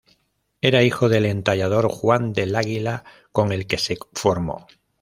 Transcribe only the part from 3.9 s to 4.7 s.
formó.